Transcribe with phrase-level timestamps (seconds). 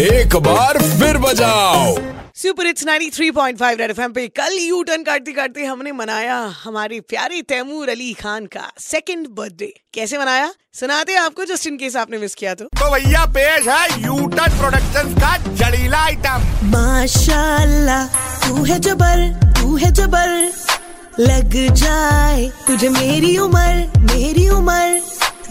[0.00, 1.96] एक बार फिर बजाओ।
[2.34, 7.42] सुपर इट्स 93.5 रेड एफएम पे कल यू टर्न काटते काटते हमने मनाया हमारे प्यारे
[7.42, 10.52] तैमूर अली खान का सेकंड बर्थडे कैसे मनाया?
[10.72, 14.58] सुनाते हैं आपको जस्ट इन केस आपने मिस किया तो। तो भैया पेश है यूटन
[14.58, 18.06] प्रोडक्शन का जड़ीला आइटम माशाल्लाह
[18.48, 19.28] तू है जबर
[19.60, 20.69] तू है जबर।
[21.12, 25.00] लग जाए तुझे मेरी उम्र मेरी उम्र।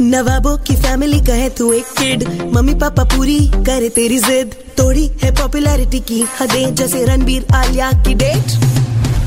[0.01, 5.05] नवाबों की फैमिली का है तू एक किड मम्मी पापा पूरी करे तेरी जिद। तोड़ी
[5.23, 8.57] है पॉपुलैरिटी की हदें, जैसे रणबीर आलिया की date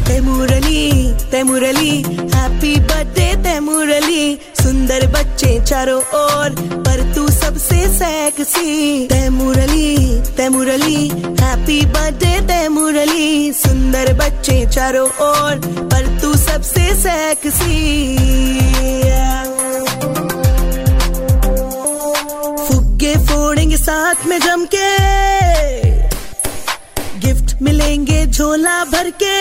[0.06, 1.96] Taimur Ali Taimur Ali
[2.34, 6.50] happy birthday Taimur Ali सुंदर बच्चे चारों ओर,
[6.86, 15.08] पर तू सबसे sexy Taimur Ali Taimur Ali happy birthday Taimur Ali सुंदर बच्चे चारों
[15.28, 15.56] ओर
[16.62, 18.16] सबसे सेक्सी
[22.66, 24.90] फुग्गे फोड़ेंगे साथ में जम के
[27.18, 29.34] गिफ्ट मिलेंगे झोला भर के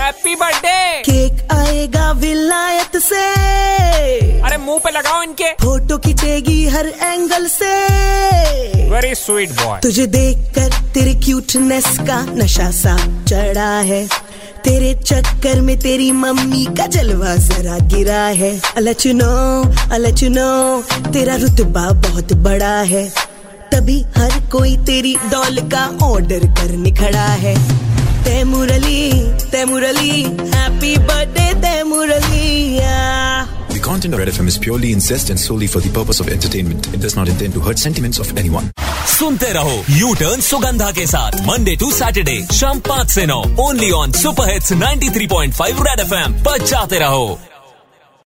[0.00, 3.22] हैप्पी बर्थडे केक आएगा विलायत से।
[4.40, 7.72] अरे मुँह पे लगाओ इनके। फ़ोटो खींचेगी हर एंगल से।
[8.90, 14.06] वेरी स्वीट बॉय तुझे देखकर तेरे क्यूटनेस का नशा सा चढ़ा है।
[14.64, 19.32] तेरे चक्कर में तेरी मम्मी का जलवा जरा गिरा है अलचनो
[19.94, 20.50] अलचनो
[21.12, 23.04] तेरा रुतबा बहुत बड़ा है
[23.72, 27.54] तभी हर कोई तेरी डॉल का ऑर्डर करने खड़ा है
[28.24, 29.02] Taimur Ali
[29.52, 32.42] Taimur Ali happy birthday Taimur Ali.
[33.74, 36.88] The content of Red FM is purely incest and solely for the purpose of entertainment.
[36.94, 38.70] It does not intend to hurt sentiments of anyone.
[39.06, 43.90] सुनते रहो U turn Sugandha के साथ Monday to Saturday शाम पाँच ऐसी नौ only
[43.90, 46.32] on super hits 93.5 Red FM
[46.64, 47.40] जाते रहो।